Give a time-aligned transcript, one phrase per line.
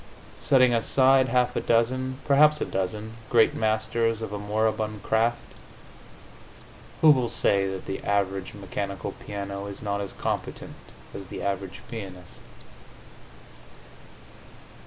[0.39, 5.53] Setting aside half a dozen perhaps a dozen great masters of a moribund craft,
[7.01, 10.73] who will say that the average mechanical piano is not as competent
[11.13, 12.39] as the average pianist?